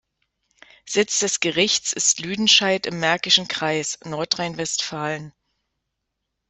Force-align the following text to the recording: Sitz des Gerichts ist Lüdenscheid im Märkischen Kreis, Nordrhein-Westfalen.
Sitz 0.87 1.19
des 1.19 1.41
Gerichts 1.41 1.93
ist 1.93 2.19
Lüdenscheid 2.21 2.87
im 2.87 2.99
Märkischen 2.99 3.47
Kreis, 3.47 3.99
Nordrhein-Westfalen. 4.03 5.31